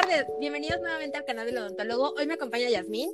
[0.00, 2.14] tardes, bienvenidos nuevamente al canal del odontólogo.
[2.16, 3.10] Hoy me acompaña Yasmín.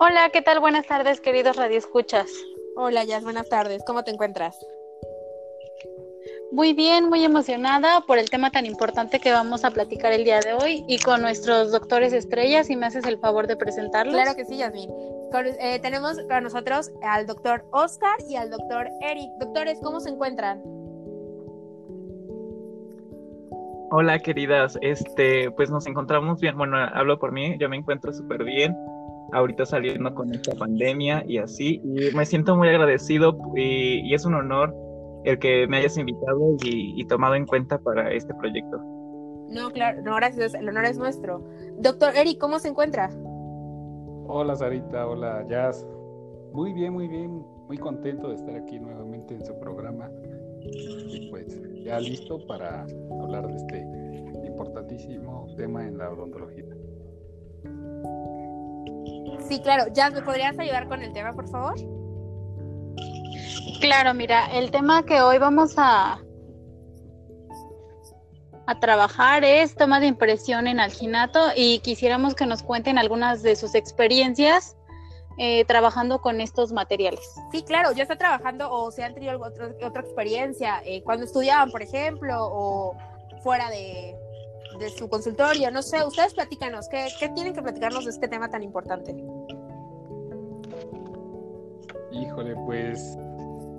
[0.00, 0.60] Hola, ¿qué tal?
[0.60, 2.30] Buenas tardes, queridos radioescuchas.
[2.76, 3.82] Hola, Yas, buenas tardes.
[3.86, 4.58] ¿Cómo te encuentras?
[6.50, 10.40] Muy bien, muy emocionada por el tema tan importante que vamos a platicar el día
[10.40, 14.14] de hoy y con nuestros doctores estrellas, si me haces el favor de presentarlos.
[14.14, 14.90] Claro que sí, Yasmín.
[15.60, 19.30] Eh, tenemos con nosotros al doctor Oscar y al doctor Eric.
[19.40, 20.77] Doctores, ¿cómo se encuentran?
[23.90, 24.78] Hola, queridas.
[24.82, 26.56] Este, pues nos encontramos bien.
[26.58, 28.76] Bueno, hablo por mí, yo me encuentro súper bien.
[29.32, 31.80] Ahorita saliendo con esta pandemia y así.
[31.84, 34.74] Y me siento muy agradecido y es un honor
[35.24, 38.78] el que me hayas invitado y, tomado en cuenta para este proyecto.
[39.48, 41.42] No, claro, no, gracias, el honor es nuestro.
[41.78, 43.10] Doctor Eric, ¿cómo se encuentra?
[44.26, 45.86] Hola Sarita, hola Jazz.
[46.52, 50.10] Muy bien, muy bien, muy contento de estar aquí nuevamente en su programa.
[50.62, 51.46] Y pues
[51.84, 52.82] ya listo para
[53.22, 53.78] hablar de este
[54.46, 56.64] importantísimo tema en la odontología.
[59.48, 59.84] Sí, claro.
[59.92, 61.74] Jazz, ¿me podrías ayudar con el tema, por favor?
[63.80, 66.20] Claro, mira, el tema que hoy vamos a,
[68.66, 73.56] a trabajar es toma de impresión en alginato y quisiéramos que nos cuenten algunas de
[73.56, 74.77] sus experiencias
[75.38, 77.20] eh, trabajando con estos materiales.
[77.52, 81.70] Sí, claro, ya está trabajando o se han tenido otra, otra experiencia eh, cuando estudiaban,
[81.70, 82.96] por ejemplo, o
[83.42, 84.16] fuera de,
[84.96, 88.62] su consultorio, no sé, ustedes platícanos, ¿qué, ¿qué tienen que platicarnos de este tema tan
[88.62, 89.12] importante?
[92.10, 93.16] Híjole, pues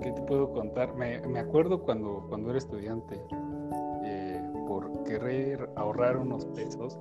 [0.02, 0.94] ¿qué te puedo contar?
[0.94, 3.20] Me, acuerdo cuando, cuando era estudiante,
[4.04, 6.98] eh, por querer ahorrar unos pesos,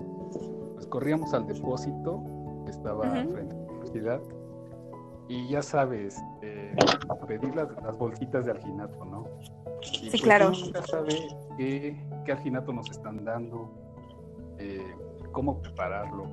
[0.73, 2.23] pues corríamos al depósito
[2.65, 4.21] que estaba frente a la universidad
[5.29, 6.75] y ya sabes, eh,
[7.27, 9.27] pedir las, bolsitas de alginato, ¿no?
[9.83, 10.49] sí, pues claro.
[10.49, 13.71] Nunca sabe qué, qué alginato nos están dando,
[14.57, 14.95] eh,
[15.31, 16.25] cómo prepararlo.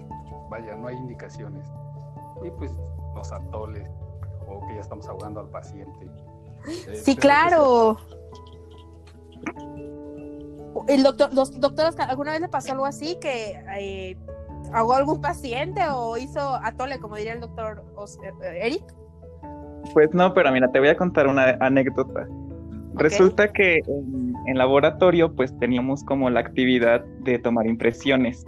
[0.48, 1.68] Vaya, no hay indicaciones.
[2.42, 2.72] Y pues
[3.14, 3.86] los atoles,
[4.48, 6.08] o que ya estamos ahogando al paciente.
[6.88, 7.98] Eh, sí, claro.
[10.88, 14.16] El doctor, los doctores, ¿alguna vez le pasó algo así que eh,
[14.72, 17.82] ahogó algún paciente o hizo atole, como diría el doctor
[18.42, 18.82] eh, Eric?
[19.92, 22.26] Pues no, pero mira, te voy a contar una anécdota.
[22.94, 23.82] Resulta que
[24.46, 28.44] en, laboratorio pues teníamos como la actividad de tomar impresiones.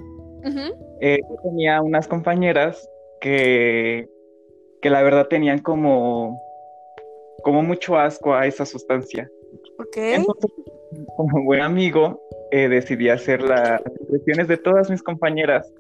[1.43, 2.89] tenía unas compañeras
[3.21, 4.09] que,
[4.81, 6.41] que la verdad tenían como
[7.43, 9.31] como mucho asco a esa sustancia.
[9.79, 9.97] Ok.
[9.97, 10.51] Entonces,
[11.17, 15.73] como buen amigo, eh, decidí hacer las impresiones de todas mis compañeras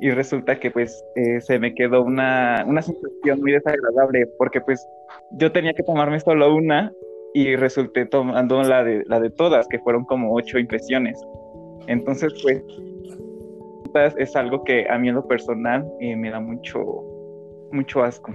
[0.00, 4.86] y resulta que pues eh, se me quedó una, una sensación muy desagradable porque pues
[5.32, 6.92] yo tenía que tomarme solo una
[7.34, 11.20] y resulté tomando la de, la de todas, que fueron como ocho impresiones.
[11.86, 12.62] Entonces pues
[14.16, 16.80] es algo que a mí en lo personal eh, me da mucho,
[17.72, 18.34] mucho asco.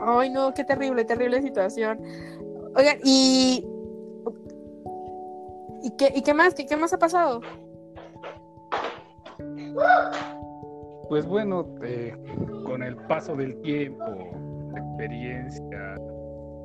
[0.00, 2.00] Ay, no, qué terrible, terrible situación.
[2.76, 3.66] Oigan, y.
[5.82, 6.54] ¿Y qué, y qué más?
[6.54, 7.40] ¿Qué, más ha pasado?
[11.08, 12.14] Pues bueno, eh,
[12.64, 14.04] con el paso del tiempo,
[14.72, 15.94] la experiencia,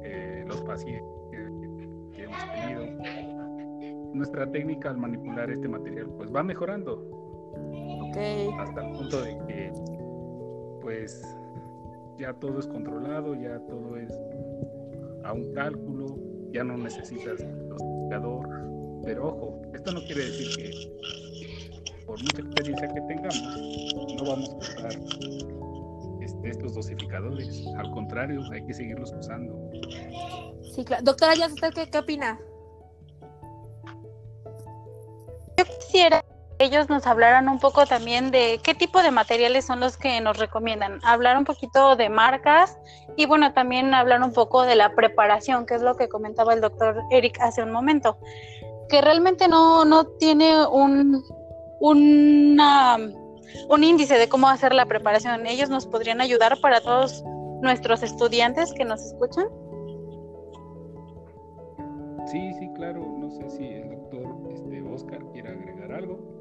[0.04, 7.10] eh, los pacientes que, hemos tenido, nuestra técnica al manipular este material pues va mejorando.
[8.10, 8.50] Okay.
[8.60, 9.72] Hasta el punto de que
[10.82, 11.24] pues
[12.18, 14.12] ya todo es controlado, ya todo es
[15.24, 16.18] a un cálculo,
[16.52, 17.40] ya no necesitas
[17.70, 18.48] dosificador.
[19.06, 21.33] Pero ojo, esto no quiere decir que
[22.14, 23.42] por mucha experiencia que tengamos,
[24.18, 24.92] no vamos a usar
[26.22, 27.66] este, estos dosificadores.
[27.76, 29.72] Al contrario, hay que seguirlos usando.
[30.76, 31.02] Sí, claro.
[31.04, 32.40] Doctora, ¿usted qué, qué opina?
[35.58, 36.24] Yo quisiera
[36.60, 40.38] ellos nos hablaran un poco también de qué tipo de materiales son los que nos
[40.38, 42.78] recomiendan, hablar un poquito de marcas
[43.18, 46.62] y bueno, también hablar un poco de la preparación, que es lo que comentaba el
[46.62, 48.20] doctor Eric hace un momento,
[48.88, 51.24] que realmente no, no tiene un,
[51.80, 52.98] una,
[53.70, 55.46] un índice de cómo hacer la preparación.
[55.46, 57.24] Ellos nos podrían ayudar para todos
[57.62, 59.46] nuestros estudiantes que nos escuchan.
[62.28, 63.06] Sí, sí, claro.
[63.20, 66.34] No sé si el doctor este, Oscar quiere agregar algo.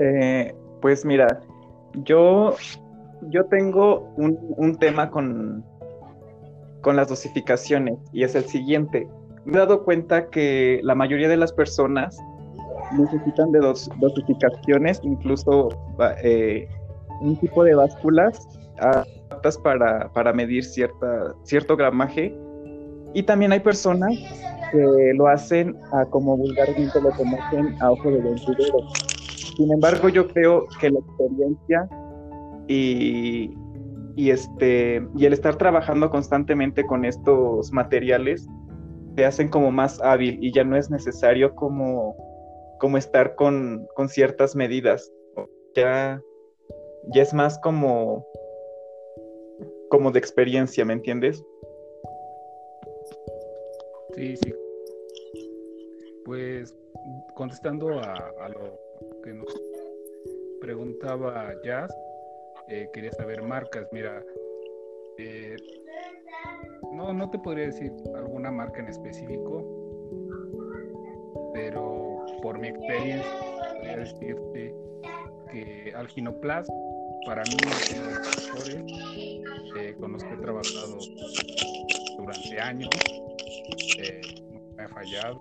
[0.00, 1.40] Eh, pues mira,
[2.04, 2.56] yo,
[3.28, 5.64] yo tengo un, tema con,
[6.80, 9.06] con las dosificaciones y es el siguiente.
[9.44, 12.18] Me he dado cuenta que la mayoría de las personas
[12.98, 15.68] necesitan de dos, dosificaciones, incluso
[16.22, 16.68] eh,
[17.20, 18.48] un tipo de básculas
[18.78, 22.36] aptas para, para medir cierta, cierto gramaje.
[23.12, 24.12] Y también hay personas
[24.70, 28.78] que lo hacen a como vulgarmente lo conocen a ojo de vencidero.
[29.56, 31.88] Sin embargo, yo creo que la experiencia
[32.68, 33.52] y,
[34.16, 38.46] y, este, y el estar trabajando constantemente con estos materiales
[39.16, 42.14] te hacen como más hábil y ya no es necesario como,
[42.80, 45.12] como estar con, con ciertas medidas.
[45.76, 46.20] Ya,
[47.12, 48.26] ya es más como,
[49.88, 51.44] como de experiencia, ¿me entiendes?
[54.16, 54.54] Sí, sí.
[56.24, 56.74] Pues
[57.34, 58.78] contestando a, lo
[59.22, 59.62] que nos
[60.60, 61.94] preguntaba Jazz,
[62.68, 63.88] eh, quería saber marcas.
[63.92, 64.24] Mira,
[65.18, 65.56] eh,
[66.92, 69.64] no, no te podría decir alguna marca en específico,
[71.54, 71.89] pero
[72.42, 73.30] por mi experiencia,
[73.72, 74.74] podría decirte
[75.50, 76.70] que Alginoplast
[77.26, 78.84] para mí es uno de los mejores
[79.76, 80.98] eh, con los que he trabajado
[82.18, 82.90] durante años.
[84.52, 85.38] no me ha fallado.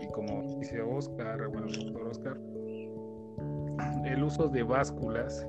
[0.00, 2.36] Y como dice Oscar, bueno, el doctor Oscar,
[4.04, 5.46] el uso de básculas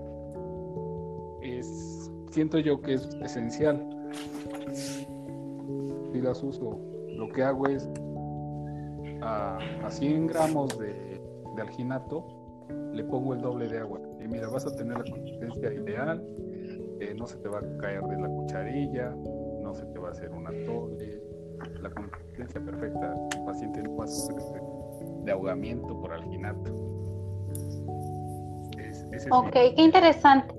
[1.41, 3.87] es, siento yo que es esencial.
[4.73, 7.87] Si las uso, lo que hago es
[9.21, 9.59] a,
[9.89, 11.21] 100 gramos de,
[11.59, 12.25] alginato,
[12.93, 13.99] le pongo el doble de agua.
[14.19, 16.23] Y mira, vas a tener la consistencia ideal,
[16.99, 19.15] eh, no se te va a caer de la cucharilla,
[19.61, 21.21] no se te va a hacer una atole,
[21.81, 23.15] la consistencia perfecta.
[23.37, 24.61] El paciente no va a sufrir
[25.23, 26.71] de ahogamiento por alginato.
[29.31, 30.55] Ok, qué interesante.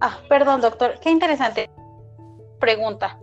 [0.00, 1.70] Ah, perdón, doctor, qué interesante
[2.58, 3.18] pregunta.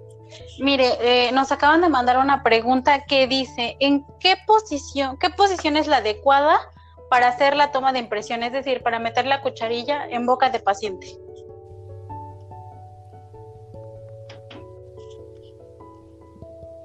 [0.59, 5.77] Mire, eh, nos acaban de mandar una pregunta que dice, ¿en qué posición, qué posición
[5.77, 6.59] es la adecuada
[7.09, 8.43] para hacer la toma de impresión?
[8.43, 11.07] Es decir, para meter la cucharilla en boca de paciente.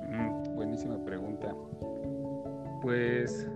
[0.09, 1.55] Mm, buenísima pregunta.
[2.83, 3.49] Pues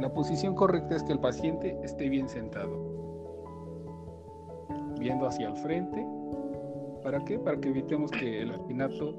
[0.00, 2.70] la posición correcta es que el paciente esté bien sentado,
[4.98, 6.06] viendo hacia el frente.
[7.02, 7.38] ¿Para qué?
[7.38, 9.14] Para que evitemos que el alginato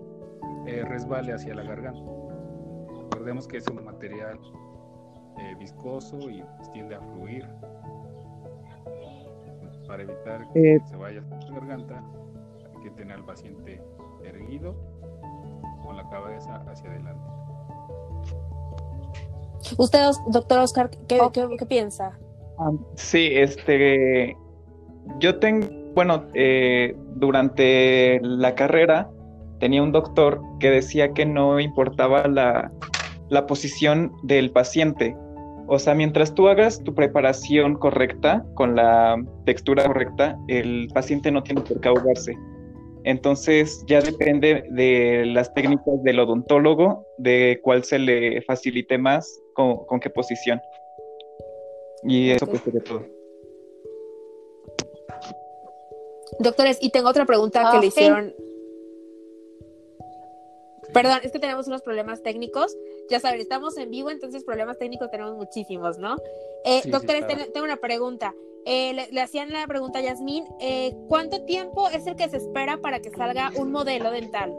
[0.68, 2.12] eh, resbale hacia la garganta.
[3.04, 4.40] Recordemos que es un material
[5.40, 7.48] eh, viscoso y pues, tiende a fluir.
[9.88, 10.82] Para evitar que eh.
[10.86, 12.04] se vaya a la garganta,
[12.74, 13.82] hay que tener al paciente
[14.24, 14.76] erguido
[15.84, 17.30] con la cabeza hacia adelante.
[19.78, 22.18] Usted, doctor Oscar, ¿qué, qué, piensa?
[22.58, 24.36] Ah, sí, este,
[25.20, 29.10] yo tengo, bueno, eh, durante la carrera
[29.60, 32.72] tenía un doctor que decía que no importaba la,
[33.30, 35.16] la posición del paciente.
[35.68, 41.44] O sea, mientras tú hagas tu preparación correcta, con la textura correcta, el paciente no
[41.44, 42.36] tiene por qué ahogarse.
[43.04, 50.00] Entonces ya depende de las técnicas del odontólogo, de cuál se le facilite más, con,
[50.00, 50.60] qué posición.
[52.04, 53.06] Y eso pues sería todo.
[56.40, 58.36] Doctores, y tengo otra pregunta que le hicieron.
[60.94, 62.76] Perdón, es que tenemos unos problemas técnicos.
[63.10, 66.18] Ya saben, estamos en vivo, entonces problemas técnicos tenemos muchísimos, ¿no?
[66.66, 68.34] Eh, doctores, tengo una pregunta.
[68.66, 72.78] Eh, le, hacían la pregunta a Yasmín, eh, ¿cuánto tiempo es el que se espera
[72.78, 74.56] para que salga un modelo dental?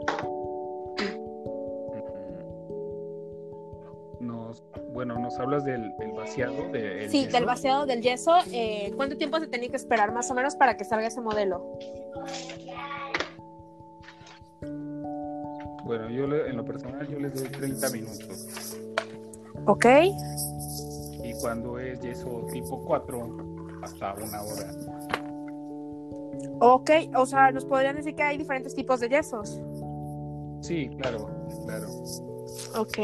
[4.23, 4.63] Nos,
[4.93, 8.35] bueno, nos hablas del, vaciado del Sí, del vaciado del yeso.
[8.51, 11.77] Eh, ¿Cuánto tiempo se tenía que esperar más o menos para que salga ese modelo?
[15.83, 18.77] Bueno, yo en lo personal yo les doy 30 minutos.
[19.65, 19.85] Ok.
[21.23, 23.37] Y cuando es yeso tipo 4,
[23.83, 24.71] hasta una hora.
[26.59, 29.59] Ok, o sea, ¿nos podrían decir que hay diferentes tipos de yesos?
[30.61, 31.29] Sí, claro,
[31.65, 31.87] claro.
[32.77, 32.99] Ok.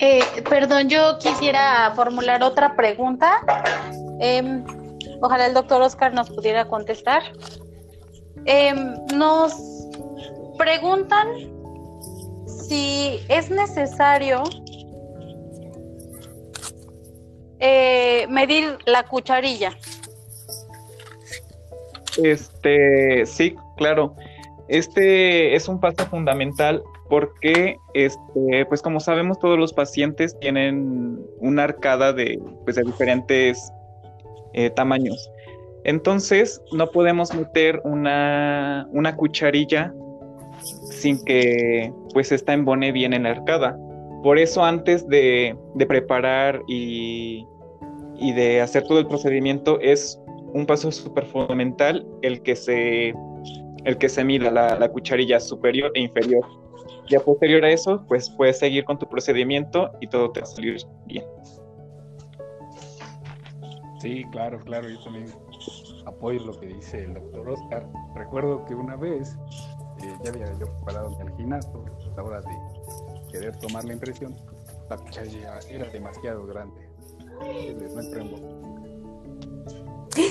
[0.00, 3.40] Eh, perdón, yo quisiera formular otra pregunta.
[4.20, 4.64] Em,
[5.20, 7.22] ojalá el doctor Oscar nos pudiera contestar.
[8.44, 9.54] Em, nos
[10.56, 11.26] preguntan
[12.46, 14.44] si es necesario
[17.58, 19.76] eh, medir la cucharilla.
[22.22, 24.14] Este, sí, claro.
[24.68, 31.64] Este es un paso fundamental porque, este, pues como sabemos, todos los pacientes tienen una
[31.64, 33.72] arcada de, pues, de diferentes
[34.52, 35.30] eh, tamaños.
[35.84, 39.94] Entonces, no podemos meter una, una cucharilla
[40.62, 43.78] sin que pues esta embone bien en la arcada.
[44.22, 47.46] Por eso antes de, preparar y,
[48.34, 50.20] de hacer todo el procedimiento es
[50.52, 53.14] un paso súper fundamental el que se
[53.84, 56.44] el que se mida la, la cucharilla superior e inferior.
[57.08, 60.50] Ya posterior a eso, pues puedes seguir con tu procedimiento y todo te va a
[60.50, 61.24] salir bien.
[64.00, 65.26] Sí, claro, claro, yo también
[66.06, 67.86] apoyo lo que dice el doctor Oscar.
[68.14, 69.36] Recuerdo que una vez
[70.02, 74.36] eh, ya había yo preparado mi alginato a la hora de querer tomar la impresión,
[74.88, 76.88] la cucharilla era demasiado grande.
[77.40, 78.68] En boca.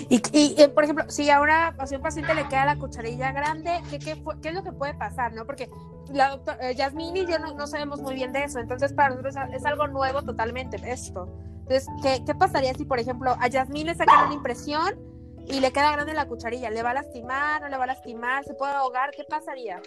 [0.09, 3.31] Y, y, eh, por ejemplo, si ahora si a un paciente le queda la cucharilla
[3.31, 5.33] grande, ¿qué, qué, qué es lo que puede pasar?
[5.33, 5.45] ¿no?
[5.45, 5.69] Porque
[6.13, 9.35] la doctora Yasmín y yo no, no sabemos muy bien de eso, entonces para nosotros
[9.53, 11.27] es algo nuevo totalmente esto.
[11.59, 14.97] Entonces, ¿qué, qué pasaría si, por ejemplo, a Yasmín le sacan una impresión
[15.47, 16.69] y le queda grande la cucharilla?
[16.69, 17.61] ¿Le va a lastimar?
[17.61, 18.45] ¿No le va a lastimar?
[18.45, 19.11] ¿Se puede ahogar?
[19.11, 19.81] ¿Qué pasaría?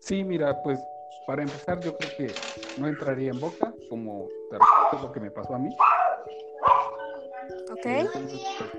[0.00, 0.80] Sí, mira, pues
[1.26, 2.34] para empezar yo creo que
[2.80, 4.56] no entraría en boca, como te
[4.96, 5.74] es lo que me pasó a mí.
[7.70, 7.86] ¿Ok?
[7.86, 8.70] Entonces, pues,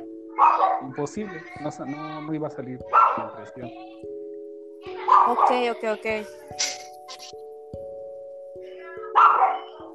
[0.81, 2.79] imposible, no, no iba a salir
[3.17, 3.71] la impresión.
[5.27, 6.07] Ok, ok, ok.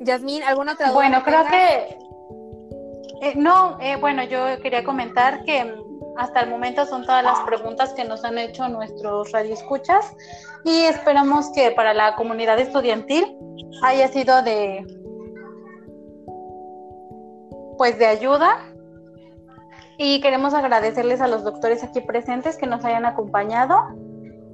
[0.00, 0.94] Yasmín, ¿alguna otra duda?
[0.94, 1.98] Bueno, creo que...
[3.22, 7.40] eh, no, eh, bueno, yo quería comentar que mm, hasta el momento son todas las
[7.40, 10.14] preguntas que nos han hecho nuestros radioescuchas
[10.64, 13.36] y esperamos que para la comunidad estudiantil
[13.82, 14.84] haya sido de
[17.76, 18.58] pues de ayuda
[19.96, 23.76] y queremos agradecerles a los doctores aquí presentes que nos hayan acompañado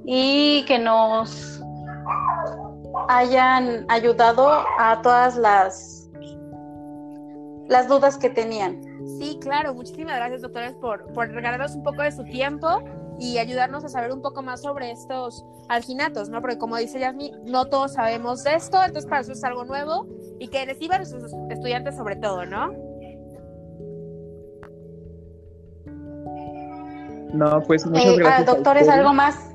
[0.04, 1.61] y que nos
[3.08, 6.00] hayan ayudado a todas las
[7.68, 8.80] las dudas que tenían.
[9.18, 9.73] Sí, claro.
[9.75, 12.68] Muchísimas gracias, doctores, por, por regalarnos un poco de su tiempo
[13.18, 16.42] y ayudarnos a saber un poco más sobre estos alginatos, ¿no?
[16.42, 20.06] Porque como dice Yasmin, no todos sabemos de esto, entonces para eso es algo nuevo
[20.38, 22.70] y que reciban a sus estudiantes sobre todo, ¿no?
[27.32, 28.46] No, pues muchas Eh, ah, gracias.
[28.46, 29.53] doctores, algo más.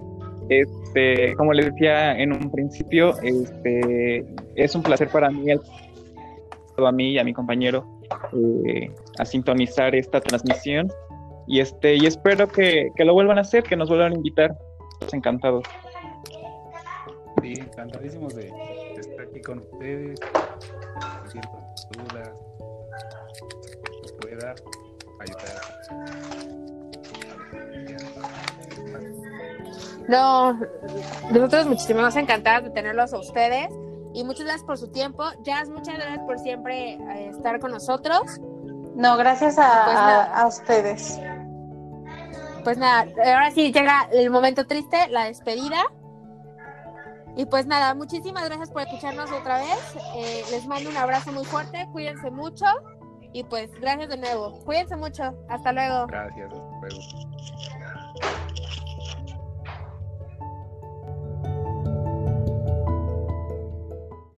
[0.50, 4.26] Este, como les decía en un principio, este,
[4.56, 7.86] es un placer para mí, a mí y a mi compañero,
[8.66, 10.92] eh, a sintonizar esta transmisión.
[11.48, 14.58] Y este, y espero que, que lo vuelvan a hacer, que nos vuelvan a invitar.
[15.12, 15.64] Encantados.
[17.42, 20.20] Sí, encantadísimos de, de estar aquí con ustedes,
[21.98, 22.32] dudas,
[24.20, 24.56] pueda
[25.20, 26.69] ayudar.
[30.10, 30.60] No,
[31.32, 33.70] nosotros muchísimo más encantadas de tenerlos a ustedes
[34.14, 35.24] y muchas gracias por su tiempo.
[35.44, 38.40] Jazz, muchas gracias por siempre eh, estar con nosotros.
[38.96, 41.20] No, gracias a, Pues a- a ustedes.
[42.64, 45.78] Pues nada, ahora sí llega el momento triste, la despedida.
[47.38, 49.96] Y pues nada, muchísimas gracias por escucharnos otra vez.
[50.16, 52.66] Eh, les mando un abrazo muy fuerte, cuídense mucho
[53.32, 54.60] y pues gracias de nuevo.
[54.66, 56.08] Cuídense mucho, hasta luego.
[56.08, 58.69] Gracias, hasta luego.